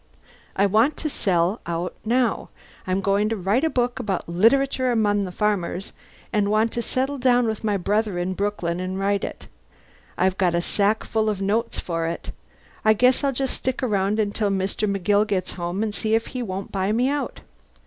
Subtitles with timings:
[0.55, 2.49] I want to sell out now.
[2.87, 5.93] I'm going to write a book about 'Literature Among the Farmers,'
[6.33, 9.45] and want to settle down with my brother in Brooklyn and write it.
[10.17, 12.31] I've got a sackful of notes for it.
[12.83, 14.91] I guess I'll just stick around until Mr.
[14.91, 17.41] McGill gets home and see if he won't buy me out.